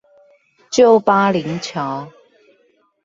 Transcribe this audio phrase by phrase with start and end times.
[0.71, 2.07] 舊巴陵橋